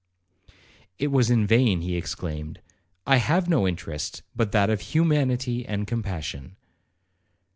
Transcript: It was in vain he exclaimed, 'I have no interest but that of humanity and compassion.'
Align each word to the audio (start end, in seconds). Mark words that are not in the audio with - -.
It 0.97 1.11
was 1.11 1.29
in 1.29 1.45
vain 1.45 1.81
he 1.81 1.95
exclaimed, 1.95 2.59
'I 3.05 3.17
have 3.17 3.47
no 3.47 3.67
interest 3.67 4.23
but 4.35 4.51
that 4.51 4.71
of 4.71 4.81
humanity 4.81 5.63
and 5.63 5.85
compassion.' 5.85 6.55